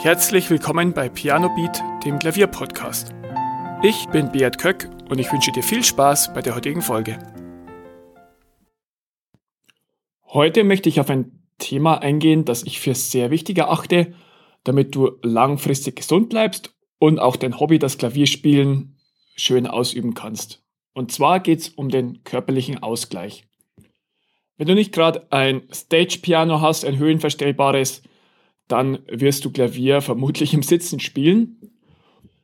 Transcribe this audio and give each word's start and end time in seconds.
Herzlich 0.00 0.48
willkommen 0.48 0.92
bei 0.92 1.08
Piano 1.08 1.48
Beat, 1.56 1.82
dem 2.04 2.20
Klavierpodcast. 2.20 3.12
Ich 3.82 4.06
bin 4.10 4.30
Beat 4.30 4.56
Köck 4.56 4.88
und 5.10 5.18
ich 5.18 5.32
wünsche 5.32 5.50
dir 5.50 5.64
viel 5.64 5.82
Spaß 5.82 6.32
bei 6.34 6.40
der 6.40 6.54
heutigen 6.54 6.82
Folge. 6.82 7.18
Heute 10.22 10.62
möchte 10.62 10.88
ich 10.88 11.00
auf 11.00 11.10
ein 11.10 11.42
Thema 11.58 12.00
eingehen, 12.00 12.44
das 12.44 12.62
ich 12.62 12.78
für 12.78 12.94
sehr 12.94 13.32
wichtig 13.32 13.58
erachte, 13.58 14.14
damit 14.62 14.94
du 14.94 15.18
langfristig 15.22 15.96
gesund 15.96 16.28
bleibst 16.28 16.76
und 17.00 17.18
auch 17.18 17.34
dein 17.34 17.58
Hobby, 17.58 17.80
das 17.80 17.98
Klavierspielen, 17.98 18.96
schön 19.34 19.66
ausüben 19.66 20.14
kannst. 20.14 20.62
Und 20.94 21.10
zwar 21.10 21.40
geht 21.40 21.58
es 21.58 21.68
um 21.70 21.88
den 21.88 22.22
körperlichen 22.22 22.84
Ausgleich. 22.84 23.48
Wenn 24.58 24.68
du 24.68 24.76
nicht 24.76 24.92
gerade 24.92 25.26
ein 25.32 25.62
Stage-Piano 25.72 26.60
hast, 26.60 26.84
ein 26.84 26.98
höhenverstellbares, 26.98 28.02
dann 28.68 29.00
wirst 29.08 29.44
du 29.44 29.50
Klavier 29.50 30.00
vermutlich 30.00 30.54
im 30.54 30.62
Sitzen 30.62 31.00
spielen. 31.00 31.72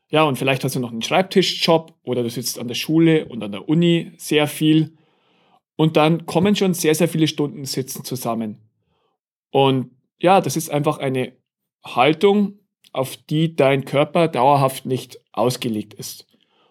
Ja, 0.09 0.25
und 0.25 0.37
vielleicht 0.37 0.65
hast 0.65 0.75
du 0.75 0.81
noch 0.81 0.93
einen 0.93 1.03
Schreibtischjob 1.03 1.95
oder 2.03 2.23
du 2.23 2.31
sitzt 2.31 2.59
an 2.59 2.69
der 2.69 2.75
Schule 2.75 3.27
und 3.27 3.43
an 3.43 3.53
der 3.53 3.69
Uni 3.69 4.13
sehr 4.17 4.47
viel. 4.47 4.97
Und 5.77 5.97
dann 5.97 6.27
kommen 6.27 6.57
schon 6.57 6.75
sehr, 6.75 6.95
sehr 6.95 7.09
viele 7.09 7.29
Stunden 7.29 7.65
Sitzen 7.65 8.05
zusammen. 8.05 8.61
Und 9.51 9.91
ja, 10.19 10.41
das 10.41 10.57
ist 10.57 10.71
einfach 10.71 10.99
eine 10.99 11.37
Haltung, 11.85 12.61
auf 12.93 13.17
die 13.17 13.57
dein 13.57 13.85
Körper 13.85 14.29
dauerhaft 14.29 14.87
nicht 14.87 15.21
ausgelegt 15.33 15.95
ist. 15.95 16.27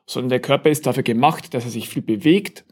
Sondern 0.06 0.30
der 0.30 0.42
Körper 0.42 0.70
ist 0.70 0.86
dafür 0.86 1.04
gemacht, 1.04 1.54
dass 1.54 1.66
er 1.66 1.72
sich 1.72 1.90
viel 1.90 2.02
bewegt, 2.02 2.66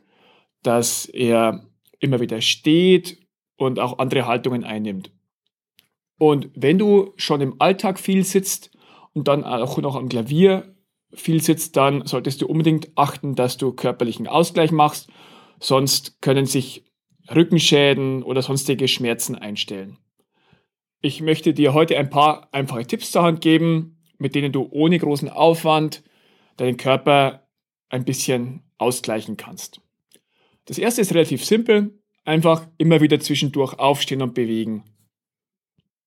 dass 0.63 1.05
er 1.05 1.67
immer 1.99 2.19
wieder 2.19 2.41
steht 2.41 3.19
und 3.57 3.79
auch 3.79 3.99
andere 3.99 4.25
Haltungen 4.25 4.63
einnimmt. 4.63 5.11
Und 6.21 6.51
wenn 6.53 6.77
du 6.77 7.13
schon 7.15 7.41
im 7.41 7.55
Alltag 7.57 7.99
viel 7.99 8.23
sitzt 8.23 8.69
und 9.13 9.27
dann 9.27 9.43
auch 9.43 9.79
noch 9.79 9.95
am 9.95 10.07
Klavier 10.07 10.75
viel 11.11 11.41
sitzt, 11.41 11.77
dann 11.77 12.05
solltest 12.05 12.43
du 12.43 12.45
unbedingt 12.45 12.89
achten, 12.93 13.33
dass 13.33 13.57
du 13.57 13.71
körperlichen 13.71 14.27
Ausgleich 14.27 14.71
machst. 14.71 15.09
Sonst 15.59 16.21
können 16.21 16.45
sich 16.45 16.85
Rückenschäden 17.33 18.21
oder 18.21 18.43
sonstige 18.43 18.87
Schmerzen 18.87 19.33
einstellen. 19.33 19.97
Ich 21.01 21.21
möchte 21.21 21.55
dir 21.55 21.73
heute 21.73 21.97
ein 21.97 22.11
paar 22.11 22.49
einfache 22.51 22.85
Tipps 22.85 23.11
zur 23.11 23.23
Hand 23.23 23.41
geben, 23.41 23.97
mit 24.19 24.35
denen 24.35 24.51
du 24.51 24.67
ohne 24.69 24.99
großen 24.99 25.27
Aufwand 25.27 26.03
deinen 26.57 26.77
Körper 26.77 27.47
ein 27.89 28.05
bisschen 28.05 28.61
ausgleichen 28.77 29.37
kannst. 29.37 29.81
Das 30.65 30.77
erste 30.77 31.01
ist 31.01 31.15
relativ 31.15 31.43
simpel. 31.43 31.99
Einfach 32.25 32.67
immer 32.77 33.01
wieder 33.01 33.19
zwischendurch 33.19 33.73
aufstehen 33.79 34.21
und 34.21 34.35
bewegen. 34.35 34.83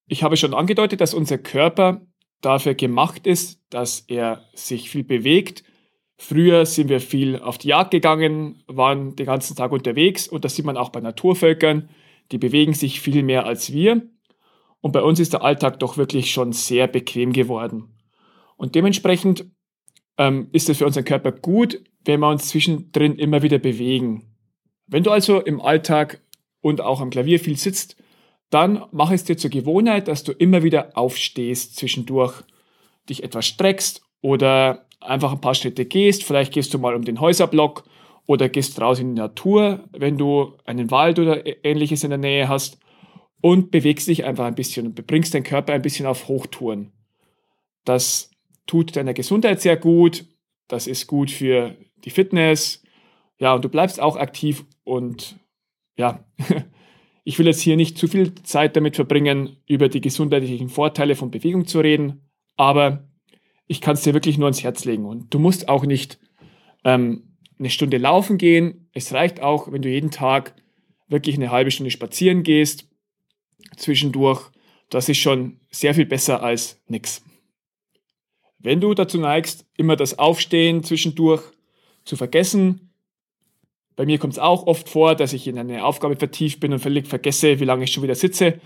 Ich 0.06 0.22
habe 0.22 0.36
schon 0.36 0.55
angedeutet, 0.55 1.00
dass 1.00 1.14
unser 1.14 1.38
Körper 1.38 2.06
dafür 2.41 2.74
gemacht 2.74 3.27
ist, 3.27 3.60
dass 3.70 4.00
er 4.00 4.44
sich 4.55 4.91
viel 4.91 5.05
bewegt. 5.05 5.64
Früher 6.16 6.66
sind 6.66 6.88
wir 6.88 7.00
viel 7.00 7.38
auf 7.41 7.58
die 7.58 7.69
Jagd 7.69 7.91
gegangen, 7.91 8.62
waren 8.66 9.16
den 9.16 9.27
ganzen 9.27 9.56
Tag 9.56 9.72
unterwegs 9.72 10.28
und 10.28 10.44
das 10.44 10.55
sieht 10.55 10.64
man 10.64 10.77
auch 10.77 10.91
bei 10.91 11.00
Naturvölkern. 11.00 11.88
Die 12.33 12.38
bewegen 12.38 12.74
sich 12.74 13.00
viel 13.00 13.22
mehr 13.22 13.46
als 13.46 13.72
wir. 13.72 14.02
Und 14.80 14.92
bei 14.92 15.02
uns 15.02 15.19
ist 15.19 15.33
der 15.33 15.42
Alltag 15.42 15.80
doch 15.80 15.96
wirklich 15.96 16.30
schon 16.30 16.52
sehr 16.52 16.86
bequem 16.86 17.33
geworden. 17.33 17.94
Und 18.56 18.74
dementsprechend 18.74 19.46
ähm, 20.18 20.48
ist 20.52 20.68
es 20.68 20.78
für 20.78 20.86
unseren 20.86 21.05
Körper 21.05 21.33
gut, 21.33 21.83
wenn 22.05 22.20
wir 22.20 22.28
uns 22.28 22.48
zwischendrin 22.48 23.16
immer 23.16 23.42
wieder 23.42 23.58
bewegen. 23.58 24.34
Wenn 24.86 25.02
du 25.02 25.11
also 25.11 25.41
im 25.41 25.61
Alltag 25.61 26.22
und 26.61 26.80
auch 26.80 27.00
am 27.00 27.11
Klavier 27.11 27.41
viel 27.41 27.56
sitzt, 27.56 27.96
dann 28.55 28.84
mach 28.92 29.10
es 29.10 29.24
dir 29.24 29.36
zur 29.36 29.50
Gewohnheit, 29.50 30.06
dass 30.06 30.22
du 30.22 30.30
immer 30.30 30.62
wieder 30.62 30.97
aufstehst 30.97 31.77
zwischendurch, 31.77 32.42
dich 33.08 33.24
etwas 33.24 33.46
streckst 33.46 34.02
oder 34.20 34.86
einfach 35.01 35.33
ein 35.33 35.40
paar 35.40 35.56
Schritte 35.56 35.84
gehst. 35.84 36.23
Vielleicht 36.23 36.52
gehst 36.52 36.73
du 36.73 36.78
mal 36.78 36.95
um 36.95 37.05
den 37.05 37.20
Häuserblock 37.20 37.84
oder 38.27 38.48
gehst 38.48 38.80
raus 38.80 39.01
in 39.01 39.14
die 39.14 39.20
Natur, 39.20 39.84
wenn 39.90 40.17
du 40.17 40.55
einen 40.64 40.90
Wald 40.92 41.18
oder 41.18 41.42
ähnliches 41.64 42.05
in 42.05 42.11
der 42.11 42.18
Nähe 42.18 42.48
hast 42.48 42.78
und 43.40 43.73
bewegst 43.73 44.06
dich 44.06 44.24
einfach 44.24 44.46
ein 44.46 44.55
bisschen 44.55 44.86
und 44.86 45.07
bringst 45.07 45.34
deinen 45.34 45.42
Körper 45.42 45.73
ein 45.73 45.83
bisschen 45.83 46.07
auf 46.07 46.28
Hochtouren. 46.28 46.92
Das 47.84 48.30
tut 48.67 48.96
deiner 48.96 49.14
Gesundheit 49.14 49.61
sehr 49.61 49.77
gut, 49.77 50.24
das 50.68 50.86
ist 50.86 51.07
gut 51.07 51.30
für 51.30 51.77
die 52.05 52.11
Fitness, 52.11 52.83
ja, 53.39 53.52
und 53.52 53.64
du 53.64 53.68
bleibst 53.68 54.01
auch 54.01 54.17
aktiv 54.17 54.64
und 54.84 55.36
ja, 55.96 56.24
Ich 57.24 57.39
will 57.39 57.46
jetzt 57.46 57.62
hier 57.62 57.77
nicht 57.77 57.98
zu 57.98 58.07
viel 58.07 58.35
Zeit 58.42 58.77
damit 58.77 58.96
verbringen, 58.96 59.57
über 59.67 59.89
die 59.89 60.02
gesundheitlichen 60.02 60.68
Vorteile 60.68 61.17
von 61.17 61.30
Bewegung 61.30 61.67
zu 61.67 61.80
reden, 61.80 62.20
aber 62.57 63.08
ich 63.67 63.80
kann 63.80 63.95
es 63.95 64.02
dir 64.02 64.12
wirklich 64.12 64.36
nur 64.36 64.46
ans 64.46 64.62
Herz 64.62 64.85
legen. 64.85 65.07
Und 65.07 65.33
du 65.33 65.39
musst 65.39 65.68
auch 65.68 65.86
nicht 65.86 66.18
ähm, 66.84 67.34
eine 67.58 67.70
Stunde 67.70 67.96
laufen 67.96 68.36
gehen. 68.36 68.89
Es 68.92 69.13
reicht 69.13 69.40
auch, 69.40 69.73
wenn 69.73 69.83
du 69.83 69.89
jeden 69.89 70.11
Tag 70.11 70.55
wirklich 71.08 71.36
eine 71.36 71.51
halbe 71.51 71.70
Stunde 71.70 71.90
spazieren 71.90 72.42
gehst, 72.42 72.89
zwischendurch. 73.77 74.51
Das 74.90 75.08
ist 75.08 75.18
schon 75.18 75.61
sehr 75.70 75.95
viel 75.95 76.07
besser 76.07 76.42
als 76.42 76.83
nichts. 76.89 77.24
Wenn 78.58 78.80
du 78.80 78.95
dazu 78.95 79.18
neigst, 79.18 79.67
immer 79.77 79.96
das 79.96 80.18
Aufstehen 80.18 80.84
zwischendurch 80.84 81.42
zu 82.05 82.17
vergessen, 82.17 82.93
bei 83.96 84.06
mir 84.06 84.18
kommt 84.18 84.32
es 84.32 84.38
auch 84.38 84.66
oft 84.66 84.88
vor, 84.88 85.14
dass 85.14 85.32
ich 85.32 85.46
in 85.46 85.58
eine 85.58 85.84
Aufgabe 85.84 86.16
vertieft 86.16 86.60
bin 86.60 86.72
und 86.72 86.80
völlig 86.80 87.06
vergesse, 87.06 87.60
wie 87.60 87.64
lange 87.64 87.84
ich 87.84 87.92
schon 87.92 88.02
wieder 88.02 88.14
sitze. 88.14 88.60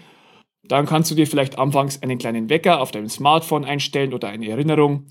Dann 0.64 0.86
kannst 0.86 1.10
du 1.10 1.14
dir 1.14 1.26
vielleicht 1.26 1.58
anfangs 1.58 2.02
einen 2.02 2.18
kleinen 2.18 2.48
Wecker 2.50 2.80
auf 2.80 2.90
deinem 2.90 3.08
Smartphone 3.08 3.64
einstellen 3.64 4.14
oder 4.14 4.28
eine 4.28 4.48
Erinnerung. 4.48 5.06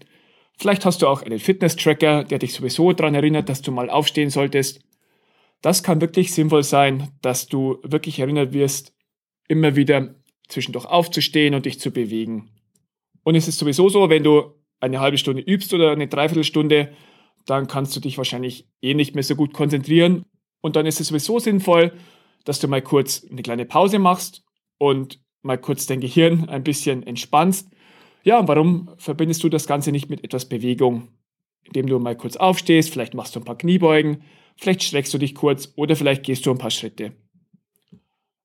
Vielleicht 0.57 0.85
hast 0.85 1.01
du 1.01 1.07
auch 1.07 1.22
einen 1.22 1.39
Fitness-Tracker, 1.39 2.23
der 2.23 2.39
dich 2.39 2.53
sowieso 2.53 2.94
daran 2.94 3.16
erinnert, 3.16 3.47
dass 3.50 3.61
du 3.61 3.72
mal 3.72 3.89
aufstehen 3.89 4.29
solltest. 4.29 4.81
Das 5.61 5.83
kann 5.83 6.01
wirklich 6.01 6.33
sinnvoll 6.33 6.63
sein, 6.63 7.09
dass 7.22 7.47
du 7.47 7.77
wirklich 7.83 8.19
erinnert 8.19 8.53
wirst, 8.53 8.94
immer 9.47 9.75
wieder 9.75 10.16
zwischendurch 10.47 10.85
aufzustehen 10.85 11.53
und 11.53 11.66
dich 11.66 11.79
zu 11.79 11.91
bewegen. 11.91 12.50
Und 13.23 13.35
es 13.35 13.47
ist 13.47 13.59
sowieso 13.59 13.89
so, 13.89 14.09
wenn 14.09 14.23
du 14.23 14.53
eine 14.79 15.00
halbe 15.00 15.17
Stunde 15.17 15.41
übst 15.41 15.73
oder 15.73 15.91
eine 15.91 16.07
Dreiviertelstunde, 16.07 16.94
dann 17.47 17.68
kannst 17.68 17.96
du 17.96 18.00
dich 18.00 18.18
wahrscheinlich 18.18 18.68
eh 18.81 18.94
nicht 18.94 19.16
mehr 19.16 19.24
so 19.24 19.35
gut 19.35 19.53
konzentrieren. 19.53 20.25
Und 20.62 20.75
dann 20.75 20.85
ist 20.85 21.00
es 21.00 21.08
sowieso 21.08 21.40
sinnvoll, 21.40 21.94
dass 22.44 22.59
du 22.59 22.68
mal 22.68 22.81
kurz 22.81 23.25
eine 23.30 23.41
kleine 23.41 23.66
Pause 23.66 24.00
machst 24.00 24.44
und 24.78 25.19
mal 25.41 25.57
kurz 25.57 25.86
dein 25.86 26.02
Gehirn 26.02 26.50
ein 26.50 26.63
bisschen 26.63 27.03
entspannst. 27.03 27.69
Ja, 28.24 28.40
und 28.40 28.47
warum 28.47 28.91
verbindest 28.97 29.44
du 29.44 29.50
das 29.50 29.66
Ganze 29.66 29.91
nicht 29.91 30.09
mit 30.09 30.24
etwas 30.24 30.50
Bewegung? 30.50 31.09
Indem 31.63 31.88
du 31.88 32.00
mal 32.00 32.18
kurz 32.18 32.36
aufstehst, 32.36 32.91
vielleicht 32.91 33.13
machst 33.13 33.36
du 33.36 33.40
ein 33.40 33.46
paar 33.46 33.57
Kniebeugen, 33.57 34.24
vielleicht 34.57 34.84
streckst 34.84 35.13
du 35.13 35.18
dich 35.18 35.34
kurz 35.34 35.72
oder 35.75 35.96
vielleicht 35.96 36.24
gehst 36.24 36.46
du 36.46 36.52
ein 36.52 36.57
paar 36.57 36.72
Schritte. 36.72 37.13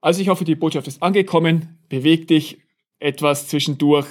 Also 0.00 0.20
ich 0.20 0.28
hoffe, 0.28 0.44
die 0.44 0.56
Botschaft 0.56 0.86
ist 0.86 1.02
angekommen. 1.02 1.78
Beweg 1.88 2.28
dich 2.28 2.58
etwas 2.98 3.48
zwischendurch. 3.48 4.06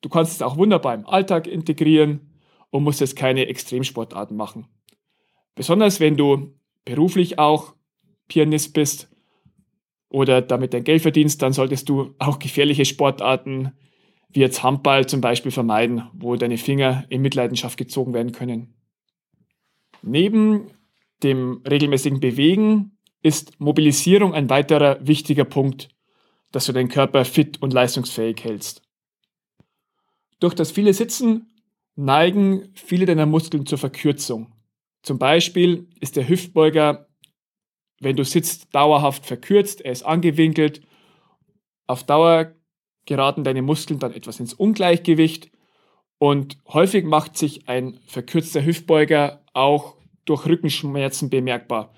Du 0.00 0.08
kannst 0.08 0.32
es 0.32 0.42
auch 0.42 0.56
wunderbar 0.56 0.94
im 0.94 1.06
Alltag 1.06 1.46
integrieren 1.46 2.27
und 2.70 2.82
musst 2.84 3.00
jetzt 3.00 3.16
keine 3.16 3.46
Extremsportarten 3.46 4.36
machen. 4.36 4.66
Besonders 5.54 6.00
wenn 6.00 6.16
du 6.16 6.54
beruflich 6.84 7.38
auch 7.38 7.74
Pianist 8.28 8.74
bist 8.74 9.10
oder 10.08 10.42
damit 10.42 10.74
dein 10.74 10.84
Geld 10.84 11.02
verdienst, 11.02 11.42
dann 11.42 11.52
solltest 11.52 11.88
du 11.88 12.14
auch 12.18 12.38
gefährliche 12.38 12.84
Sportarten 12.84 13.72
wie 14.30 14.40
jetzt 14.40 14.62
Handball 14.62 15.06
zum 15.06 15.20
Beispiel 15.20 15.50
vermeiden, 15.50 16.02
wo 16.12 16.36
deine 16.36 16.58
Finger 16.58 17.04
in 17.08 17.22
Mitleidenschaft 17.22 17.78
gezogen 17.78 18.12
werden 18.12 18.32
können. 18.32 18.74
Neben 20.02 20.70
dem 21.22 21.62
regelmäßigen 21.68 22.20
Bewegen 22.20 22.98
ist 23.22 23.58
Mobilisierung 23.58 24.34
ein 24.34 24.50
weiterer 24.50 24.98
wichtiger 25.06 25.44
Punkt, 25.44 25.88
dass 26.52 26.66
du 26.66 26.72
deinen 26.72 26.88
Körper 26.88 27.24
fit 27.24 27.60
und 27.60 27.72
leistungsfähig 27.72 28.44
hältst. 28.44 28.82
Durch 30.40 30.54
das 30.54 30.70
viele 30.70 30.94
Sitzen 30.94 31.47
neigen 31.98 32.70
viele 32.74 33.06
deiner 33.06 33.26
Muskeln 33.26 33.66
zur 33.66 33.76
Verkürzung. 33.76 34.52
Zum 35.02 35.18
Beispiel 35.18 35.88
ist 36.00 36.14
der 36.14 36.28
Hüftbeuger, 36.28 37.08
wenn 38.00 38.14
du 38.14 38.24
sitzt, 38.24 38.72
dauerhaft 38.72 39.26
verkürzt, 39.26 39.80
er 39.80 39.90
ist 39.90 40.04
angewinkelt. 40.04 40.80
Auf 41.88 42.04
Dauer 42.04 42.54
geraten 43.04 43.42
deine 43.42 43.62
Muskeln 43.62 43.98
dann 43.98 44.12
etwas 44.12 44.38
ins 44.38 44.54
Ungleichgewicht 44.54 45.50
und 46.18 46.58
häufig 46.68 47.04
macht 47.04 47.36
sich 47.36 47.68
ein 47.68 47.98
verkürzter 48.06 48.64
Hüftbeuger 48.64 49.42
auch 49.52 49.96
durch 50.24 50.46
Rückenschmerzen 50.46 51.30
bemerkbar. 51.30 51.92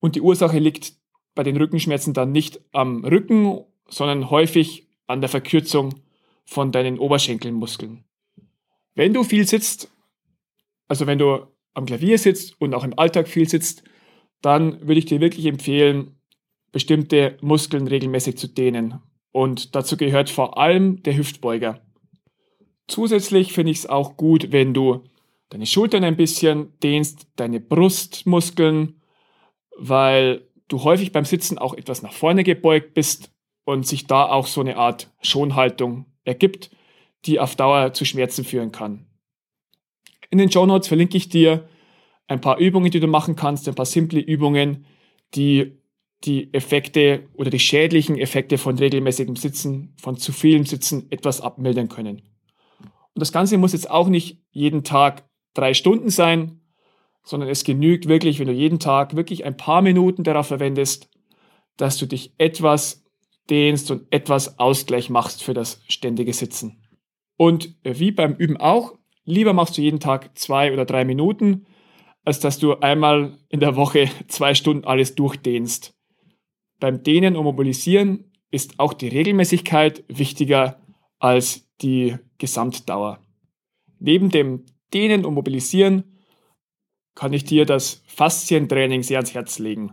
Und 0.00 0.16
die 0.16 0.22
Ursache 0.22 0.58
liegt 0.58 0.94
bei 1.34 1.42
den 1.42 1.58
Rückenschmerzen 1.58 2.14
dann 2.14 2.32
nicht 2.32 2.60
am 2.72 3.04
Rücken, 3.04 3.60
sondern 3.86 4.30
häufig 4.30 4.88
an 5.06 5.20
der 5.20 5.28
Verkürzung 5.28 5.94
von 6.46 6.72
deinen 6.72 6.98
Oberschenkelmuskeln. 6.98 8.04
Wenn 8.94 9.14
du 9.14 9.24
viel 9.24 9.46
sitzt, 9.46 9.90
also 10.88 11.06
wenn 11.06 11.18
du 11.18 11.46
am 11.74 11.86
Klavier 11.86 12.18
sitzt 12.18 12.60
und 12.60 12.74
auch 12.74 12.84
im 12.84 12.98
Alltag 12.98 13.28
viel 13.28 13.48
sitzt, 13.48 13.82
dann 14.42 14.80
würde 14.80 14.98
ich 14.98 15.06
dir 15.06 15.20
wirklich 15.20 15.46
empfehlen, 15.46 16.16
bestimmte 16.72 17.36
Muskeln 17.40 17.86
regelmäßig 17.86 18.36
zu 18.36 18.48
dehnen. 18.48 19.00
Und 19.30 19.74
dazu 19.74 19.96
gehört 19.96 20.28
vor 20.28 20.58
allem 20.58 21.02
der 21.02 21.16
Hüftbeuger. 21.16 21.80
Zusätzlich 22.88 23.52
finde 23.52 23.72
ich 23.72 23.78
es 23.78 23.86
auch 23.86 24.16
gut, 24.16 24.52
wenn 24.52 24.74
du 24.74 25.04
deine 25.48 25.66
Schultern 25.66 26.04
ein 26.04 26.16
bisschen 26.16 26.78
dehnst, 26.82 27.28
deine 27.36 27.60
Brustmuskeln, 27.60 29.00
weil 29.78 30.48
du 30.68 30.82
häufig 30.82 31.12
beim 31.12 31.24
Sitzen 31.24 31.58
auch 31.58 31.74
etwas 31.74 32.02
nach 32.02 32.12
vorne 32.12 32.44
gebeugt 32.44 32.94
bist 32.94 33.30
und 33.64 33.86
sich 33.86 34.06
da 34.06 34.26
auch 34.26 34.46
so 34.46 34.60
eine 34.60 34.76
Art 34.76 35.10
Schonhaltung 35.20 36.06
ergibt, 36.24 36.70
die 37.24 37.40
auf 37.40 37.56
Dauer 37.56 37.92
zu 37.92 38.04
Schmerzen 38.04 38.44
führen 38.44 38.72
kann. 38.72 39.06
In 40.30 40.38
den 40.38 40.50
Show 40.50 40.66
Notes 40.66 40.88
verlinke 40.88 41.16
ich 41.16 41.28
dir 41.28 41.68
ein 42.26 42.40
paar 42.40 42.58
Übungen, 42.58 42.90
die 42.90 43.00
du 43.00 43.06
machen 43.06 43.36
kannst, 43.36 43.68
ein 43.68 43.74
paar 43.74 43.86
simple 43.86 44.20
Übungen, 44.20 44.86
die 45.34 45.78
die 46.24 46.54
Effekte 46.54 47.28
oder 47.34 47.50
die 47.50 47.58
schädlichen 47.58 48.16
Effekte 48.16 48.58
von 48.58 48.78
regelmäßigem 48.78 49.36
Sitzen, 49.36 49.94
von 50.00 50.16
zu 50.16 50.32
vielem 50.32 50.64
Sitzen 50.64 51.10
etwas 51.10 51.40
abmildern 51.40 51.88
können. 51.88 52.22
Und 53.14 53.20
das 53.20 53.32
Ganze 53.32 53.58
muss 53.58 53.72
jetzt 53.72 53.90
auch 53.90 54.08
nicht 54.08 54.38
jeden 54.50 54.84
Tag 54.84 55.24
drei 55.54 55.74
Stunden 55.74 56.10
sein, 56.10 56.60
sondern 57.24 57.48
es 57.48 57.64
genügt 57.64 58.08
wirklich, 58.08 58.38
wenn 58.38 58.46
du 58.46 58.52
jeden 58.52 58.78
Tag 58.78 59.16
wirklich 59.16 59.44
ein 59.44 59.56
paar 59.56 59.82
Minuten 59.82 60.24
darauf 60.24 60.48
verwendest, 60.48 61.08
dass 61.76 61.98
du 61.98 62.06
dich 62.06 62.34
etwas 62.38 63.04
dehnst 63.50 63.90
und 63.90 64.06
etwas 64.10 64.58
Ausgleich 64.58 65.10
machst 65.10 65.42
für 65.42 65.54
das 65.54 65.82
ständige 65.88 66.32
Sitzen. 66.32 66.81
Und 67.36 67.74
wie 67.82 68.12
beim 68.12 68.34
Üben 68.34 68.56
auch, 68.56 68.98
lieber 69.24 69.52
machst 69.52 69.76
du 69.76 69.82
jeden 69.82 70.00
Tag 70.00 70.36
zwei 70.38 70.72
oder 70.72 70.84
drei 70.84 71.04
Minuten, 71.04 71.66
als 72.24 72.40
dass 72.40 72.58
du 72.58 72.74
einmal 72.74 73.38
in 73.48 73.60
der 73.60 73.76
Woche 73.76 74.08
zwei 74.28 74.54
Stunden 74.54 74.84
alles 74.84 75.14
durchdehnst. 75.14 75.94
Beim 76.78 77.02
Dehnen 77.02 77.36
und 77.36 77.44
Mobilisieren 77.44 78.32
ist 78.50 78.78
auch 78.78 78.92
die 78.92 79.08
Regelmäßigkeit 79.08 80.04
wichtiger 80.08 80.80
als 81.18 81.68
die 81.80 82.16
Gesamtdauer. 82.38 83.24
Neben 83.98 84.30
dem 84.30 84.66
Dehnen 84.92 85.24
und 85.24 85.34
Mobilisieren 85.34 86.18
kann 87.14 87.32
ich 87.32 87.44
dir 87.44 87.66
das 87.66 88.02
Faszientraining 88.06 89.02
sehr 89.02 89.18
ans 89.18 89.34
Herz 89.34 89.58
legen. 89.58 89.92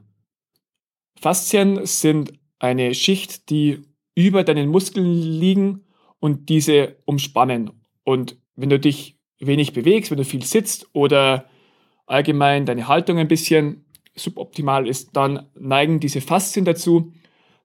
Faszien 1.19 1.85
sind 1.85 2.33
eine 2.59 2.93
Schicht, 2.93 3.49
die 3.49 3.81
über 4.15 4.43
deinen 4.43 4.69
Muskeln 4.69 5.13
liegen 5.13 5.85
und 6.19 6.49
diese 6.49 6.97
umspannen. 7.05 7.71
Und 8.03 8.37
wenn 8.55 8.69
du 8.69 8.79
dich 8.79 9.17
wenig 9.39 9.73
bewegst, 9.73 10.11
wenn 10.11 10.17
du 10.17 10.25
viel 10.25 10.43
sitzt 10.43 10.87
oder 10.93 11.49
allgemein 12.05 12.65
deine 12.65 12.87
Haltung 12.87 13.17
ein 13.17 13.27
bisschen 13.27 13.85
suboptimal 14.15 14.87
ist, 14.87 15.15
dann 15.15 15.49
neigen 15.55 15.99
diese 15.99 16.21
Faszien 16.21 16.65
dazu, 16.65 17.13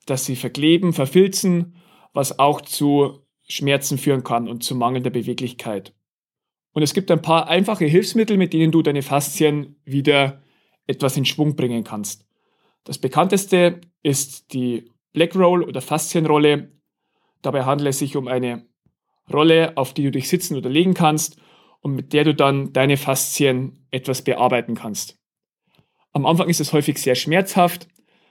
dass 0.07 0.25
sie 0.25 0.37
verkleben, 0.37 0.93
verfilzen, 0.93 1.75
was 2.13 2.39
auch 2.39 2.61
zu 2.61 3.21
Schmerzen 3.49 3.99
führen 3.99 4.23
kann 4.23 4.49
und 4.49 4.63
zu 4.63 4.75
mangelnder 4.75 5.11
Beweglichkeit. 5.11 5.95
Und 6.73 6.83
es 6.83 6.95
gibt 6.95 7.11
ein 7.11 7.23
paar 7.23 7.49
einfache 7.49 7.85
Hilfsmittel, 7.85 8.37
mit 8.37 8.53
denen 8.53 8.73
du 8.73 8.83
deine 8.83 9.03
Faszien 9.03 9.77
wieder 9.85 10.43
etwas 10.87 11.17
in 11.17 11.25
Schwung 11.25 11.57
bringen 11.57 11.85
kannst. 11.85 12.27
Das 12.85 12.99
bekannteste 12.99 13.81
ist 14.03 14.53
die 14.53 14.91
Black 15.13 15.35
Roll 15.35 15.63
oder 15.63 15.81
Faszienrolle. 15.81 16.73
Dabei 17.45 17.65
handelt 17.65 17.91
es 17.91 17.99
sich 17.99 18.17
um 18.17 18.27
eine 18.27 18.65
Rolle, 19.31 19.77
auf 19.77 19.93
die 19.93 20.03
du 20.05 20.11
dich 20.11 20.31
sitzen 20.31 20.57
oder 20.57 20.71
legen 20.71 20.95
kannst 20.95 21.37
und 21.81 21.95
mit 21.95 22.15
der 22.15 22.25
du 22.25 22.35
dann 22.35 22.73
deine 22.73 22.97
Faszien 22.97 23.87
etwas 23.91 24.23
bearbeiten 24.23 24.75
kannst. 24.75 25.19
Am 26.15 26.25
Anfang 26.25 26.49
ist 26.49 26.61
es 26.61 26.73
häufig 26.73 26.97
sehr 26.99 27.15
schmerzhaft, 27.15 27.87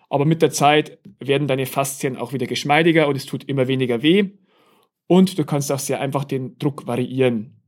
aber 0.09 0.25
mit 0.25 0.41
der 0.41 0.49
Zeit 0.49 0.97
werden 1.19 1.47
deine 1.47 1.67
Faszien 1.67 2.17
auch 2.17 2.33
wieder 2.33 2.47
geschmeidiger 2.47 3.07
und 3.07 3.15
es 3.15 3.27
tut 3.27 3.43
immer 3.43 3.67
weniger 3.67 4.01
weh 4.01 4.31
und 5.05 5.37
du 5.37 5.45
kannst 5.45 5.71
auch 5.71 5.79
sehr 5.79 6.01
einfach 6.01 6.23
den 6.23 6.57
Druck 6.57 6.87
variieren. 6.87 7.61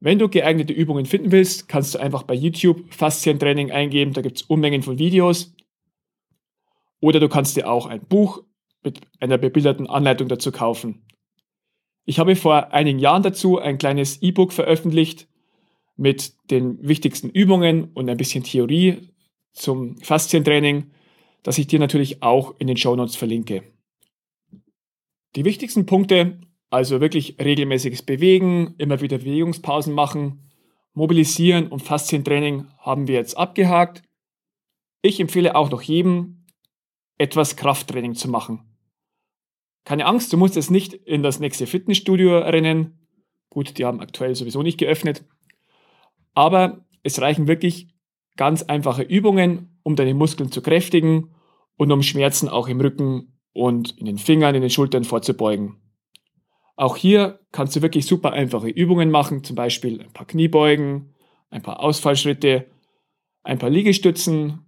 Wenn 0.00 0.18
du 0.18 0.30
geeignete 0.30 0.72
Übungen 0.72 1.04
finden 1.04 1.30
willst, 1.30 1.68
kannst 1.68 1.94
du 1.94 1.98
einfach 1.98 2.22
bei 2.22 2.34
YouTube 2.34 2.82
Faszientraining 2.90 3.70
eingeben, 3.70 4.14
da 4.14 4.22
gibt 4.22 4.38
es 4.38 4.42
Unmengen 4.44 4.82
von 4.82 4.98
Videos. 4.98 5.54
Oder 7.00 7.20
du 7.20 7.28
kannst 7.28 7.54
dir 7.54 7.70
auch 7.70 7.84
ein 7.84 8.00
Buch 8.00 8.44
mit 8.84 9.00
einer 9.20 9.38
bebilderten 9.38 9.88
Anleitung 9.88 10.28
dazu 10.28 10.52
kaufen. 10.52 11.02
Ich 12.04 12.18
habe 12.18 12.36
vor 12.36 12.72
einigen 12.72 12.98
Jahren 12.98 13.22
dazu 13.22 13.58
ein 13.58 13.78
kleines 13.78 14.22
E-Book 14.22 14.52
veröffentlicht 14.52 15.26
mit 15.96 16.34
den 16.50 16.86
wichtigsten 16.86 17.30
Übungen 17.30 17.84
und 17.94 18.08
ein 18.08 18.16
bisschen 18.16 18.44
Theorie 18.44 19.08
zum 19.52 19.96
Faszientraining, 19.98 20.90
das 21.42 21.58
ich 21.58 21.66
dir 21.66 21.78
natürlich 21.78 22.22
auch 22.22 22.54
in 22.58 22.66
den 22.66 22.76
Show 22.76 22.94
Notes 22.94 23.16
verlinke. 23.16 23.62
Die 25.34 25.44
wichtigsten 25.44 25.86
Punkte 25.86 26.38
also 26.74 27.00
wirklich 27.00 27.36
regelmäßiges 27.38 28.02
Bewegen, 28.02 28.74
immer 28.78 29.00
wieder 29.00 29.18
Bewegungspausen 29.18 29.94
machen, 29.94 30.50
mobilisieren 30.92 31.68
und 31.68 31.80
Faszientraining 31.80 32.66
haben 32.78 33.06
wir 33.06 33.14
jetzt 33.14 33.36
abgehakt. 33.38 34.02
Ich 35.00 35.20
empfehle 35.20 35.54
auch 35.54 35.70
noch 35.70 35.82
jedem, 35.82 36.46
etwas 37.16 37.54
Krafttraining 37.54 38.14
zu 38.14 38.28
machen. 38.28 38.73
Keine 39.84 40.06
Angst, 40.06 40.32
du 40.32 40.36
musst 40.36 40.56
jetzt 40.56 40.70
nicht 40.70 40.94
in 40.94 41.22
das 41.22 41.40
nächste 41.40 41.66
Fitnessstudio 41.66 42.38
rennen. 42.38 43.06
Gut, 43.50 43.78
die 43.78 43.84
haben 43.84 44.00
aktuell 44.00 44.34
sowieso 44.34 44.62
nicht 44.62 44.78
geöffnet. 44.78 45.24
Aber 46.34 46.84
es 47.02 47.20
reichen 47.20 47.46
wirklich 47.46 47.94
ganz 48.36 48.62
einfache 48.62 49.02
Übungen, 49.02 49.78
um 49.82 49.94
deine 49.94 50.14
Muskeln 50.14 50.50
zu 50.50 50.62
kräftigen 50.62 51.34
und 51.76 51.92
um 51.92 52.02
Schmerzen 52.02 52.48
auch 52.48 52.68
im 52.68 52.80
Rücken 52.80 53.38
und 53.52 53.96
in 53.98 54.06
den 54.06 54.18
Fingern, 54.18 54.54
in 54.54 54.62
den 54.62 54.70
Schultern 54.70 55.04
vorzubeugen. 55.04 55.76
Auch 56.76 56.96
hier 56.96 57.40
kannst 57.52 57.76
du 57.76 57.82
wirklich 57.82 58.06
super 58.06 58.32
einfache 58.32 58.68
Übungen 58.68 59.10
machen, 59.10 59.44
zum 59.44 59.54
Beispiel 59.54 60.00
ein 60.00 60.12
paar 60.12 60.26
Kniebeugen, 60.26 61.14
ein 61.50 61.62
paar 61.62 61.80
Ausfallschritte, 61.80 62.66
ein 63.44 63.58
paar 63.58 63.70
Liegestützen, 63.70 64.64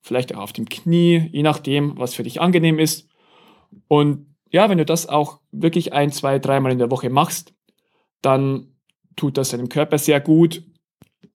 vielleicht 0.00 0.34
auch 0.34 0.40
auf 0.40 0.52
dem 0.54 0.66
Knie, 0.68 1.28
je 1.30 1.42
nachdem, 1.42 1.98
was 1.98 2.14
für 2.14 2.22
dich 2.22 2.40
angenehm 2.40 2.78
ist. 2.78 3.08
Und 3.88 4.31
ja, 4.52 4.68
wenn 4.68 4.78
du 4.78 4.84
das 4.84 5.08
auch 5.08 5.40
wirklich 5.50 5.92
ein, 5.92 6.12
zwei, 6.12 6.38
dreimal 6.38 6.72
in 6.72 6.78
der 6.78 6.90
Woche 6.90 7.10
machst, 7.10 7.54
dann 8.20 8.76
tut 9.16 9.36
das 9.36 9.48
deinem 9.48 9.68
Körper 9.68 9.98
sehr 9.98 10.20
gut 10.20 10.62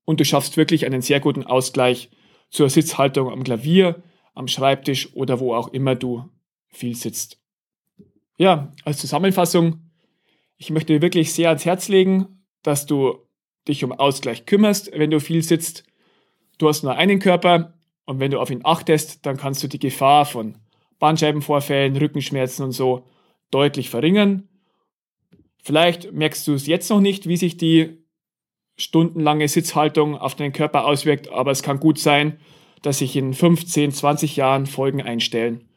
und 0.05 0.19
du 0.19 0.25
schaffst 0.25 0.55
wirklich 0.55 0.85
einen 0.85 1.01
sehr 1.01 1.19
guten 1.19 1.43
Ausgleich 1.43 2.11
zur 2.49 2.69
Sitzhaltung 2.69 3.29
am 3.29 3.43
Klavier, 3.43 4.03
am 4.35 4.47
Schreibtisch 4.47 5.13
oder 5.15 5.39
wo 5.39 5.53
auch 5.56 5.69
immer 5.69 5.95
du 5.95 6.30
viel 6.68 6.95
sitzt. 6.95 7.42
Ja, 8.37 8.73
als 8.85 8.99
Zusammenfassung, 8.99 9.89
ich 10.57 10.69
möchte 10.69 10.94
dir 10.94 11.01
wirklich 11.01 11.33
sehr 11.33 11.49
ans 11.49 11.65
Herz 11.65 11.87
legen, 11.87 12.45
dass 12.61 12.85
du 12.85 13.27
dich 13.68 13.83
um 13.83 13.92
Ausgleich 13.92 14.45
kümmerst, 14.45 14.92
wenn 14.94 15.09
du 15.09 15.19
viel 15.19 15.44
sitzt. 15.44 15.83
Du 16.59 16.68
hast 16.68 16.83
nur 16.83 16.95
einen 16.95 17.19
Körper 17.19 17.73
und 18.06 18.19
wenn 18.19 18.31
du 18.31 18.39
auf 18.39 18.51
ihn 18.51 18.61
achtest, 18.63 19.25
dann 19.25 19.37
kannst 19.37 19.63
du 19.63 19.68
die 19.68 19.80
Gefahr 19.80 20.25
von 20.25 20.59
Bandscheibenvorfällen, 20.99 21.95
Rückenschmerzen 21.95 22.66
und 22.66 22.71
so 22.71 23.07
deutlich 23.51 23.89
verringern. 23.89 24.47
Vielleicht 25.63 26.13
merkst 26.13 26.47
du 26.47 26.54
es 26.54 26.68
jetzt 26.68 26.89
noch 26.89 27.01
nicht, 27.01 27.27
wie 27.27 27.37
sich 27.37 27.57
die 27.57 28.06
stundenlange 28.77 29.47
Sitzhaltung 29.47 30.16
auf 30.18 30.35
deinen 30.35 30.54
Körper 30.54 30.85
auswirkt, 30.85 31.30
aber 31.30 31.51
es 31.51 31.63
kann 31.63 31.80
gut 31.80 31.99
sein, 31.99 32.39
dass 32.81 32.99
sich 32.99 33.16
in 33.16 33.33
15, 33.33 33.92
20 33.92 34.35
Jahren 34.35 34.66
Folgen 34.66 35.01
einstellen. 35.01 35.68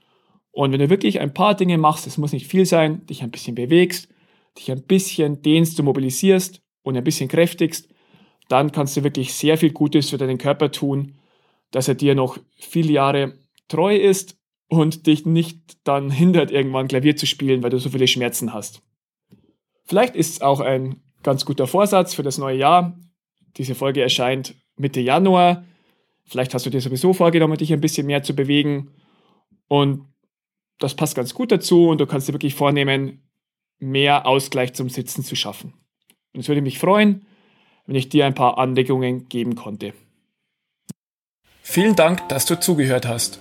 Und 0.53 0.73
wenn 0.73 0.81
du 0.81 0.91
wirklich 0.91 1.21
ein 1.21 1.33
paar 1.33 1.55
Dinge 1.55 1.79
machst, 1.79 2.07
es 2.07 2.19
muss 2.19 2.33
nicht 2.33 2.47
viel 2.47 2.67
sein, 2.67 3.07
dich 3.07 3.23
ein 3.23 3.31
bisschen 3.31 3.55
bewegst, 3.55 4.09
dich 4.59 4.71
ein 4.71 4.83
bisschen 4.83 5.43
dehnst, 5.43 5.79
du 5.79 5.83
mobilisierst 5.83 6.61
und 6.83 6.97
ein 6.97 7.05
bisschen 7.05 7.29
kräftigst, 7.29 7.89
dann 8.49 8.73
kannst 8.73 8.97
du 8.97 9.05
wirklich 9.05 9.33
sehr 9.33 9.57
viel 9.57 9.71
Gutes 9.71 10.11
für 10.11 10.19
deinen 10.19 10.39
Körper 10.39 10.71
tun, 10.73 11.15
dass 11.71 11.89
er 11.89 11.95
dir 11.95 12.15
noch 12.15 12.39
viele 12.57 12.93
Jahre 12.93 13.39
treu 13.69 13.97
ist 13.97 14.40
und 14.71 15.07
dich 15.09 15.27
nicht 15.27 15.79
dann 15.85 16.11
hindert, 16.11 16.53
irgendwann 16.53 16.89
Klavier 16.89 17.17
zu 17.17 17.27
spielen, 17.27 17.63
weil 17.63 17.71
du 17.71 17.79
so 17.79 17.91
viele 17.91 18.07
Schmerzen 18.07 18.55
hast. 18.55 18.83
Vielleicht 19.85 20.15
ist 20.15 20.35
es 20.35 20.41
auch 20.41 20.61
ein 20.61 21.03
ganz 21.25 21.45
guter 21.45 21.67
Vorsatz 21.67 22.15
für 22.15 22.23
das 22.23 22.39
neue 22.39 22.57
Jahr. 22.57 22.97
Diese 23.57 23.75
Folge 23.75 24.01
erscheint 24.01 24.55
Mitte 24.77 25.01
Januar. 25.01 25.65
Vielleicht 26.25 26.55
hast 26.55 26.67
du 26.67 26.71
dir 26.71 26.81
sowieso 26.81 27.13
vorgenommen, 27.13 27.57
dich 27.57 27.73
ein 27.73 27.81
bisschen 27.81 28.07
mehr 28.07 28.23
zu 28.23 28.35
bewegen. 28.35 28.93
Und 29.67 30.07
das 30.79 30.95
passt 30.95 31.17
ganz 31.17 31.35
gut 31.35 31.51
dazu 31.51 31.89
und 31.89 32.01
du 32.01 32.07
kannst 32.07 32.29
dir 32.29 32.33
wirklich 32.33 32.55
vornehmen, 32.55 33.29
mehr 33.81 34.25
Ausgleich 34.25 34.75
zum 34.75 34.89
Sitzen 34.89 35.25
zu 35.25 35.35
schaffen. 35.35 35.75
Und 36.33 36.41
es 36.41 36.49
würde 36.49 36.63
mich 36.63 36.79
freuen, 36.79 37.27
wenn 37.87 37.97
ich 37.97 38.09
dir 38.09 38.25
ein 38.25 38.35
paar 38.35 38.57
Anregungen 38.57 39.29
geben 39.29 39.57
konnte. 39.57 39.95
Vielen 41.61 41.97
Dank, 41.97 42.29
dass 42.29 42.47
du 42.47 42.59
zugehört 42.61 43.09
hast. 43.09 43.41